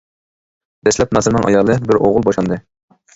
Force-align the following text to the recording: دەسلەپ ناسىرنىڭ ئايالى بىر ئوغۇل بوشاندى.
دەسلەپ 0.87 1.13
ناسىرنىڭ 1.17 1.45
ئايالى 1.51 1.75
بىر 1.91 1.99
ئوغۇل 2.01 2.25
بوشاندى. 2.29 2.59